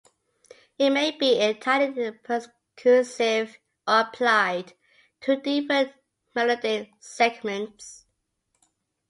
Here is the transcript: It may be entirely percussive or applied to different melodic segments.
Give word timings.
It 0.79 0.89
may 0.89 1.11
be 1.11 1.39
entirely 1.39 2.09
percussive 2.11 3.57
or 3.87 3.99
applied 3.99 4.73
to 5.19 5.35
different 5.35 5.93
melodic 6.33 6.89
segments. 6.99 8.05